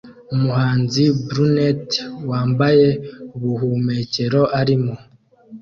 Umuhanzi 0.35 1.03
brunette 1.27 1.99
wambaye 2.29 2.87
ubuhumekero 3.35 4.41
arimo 4.59 4.93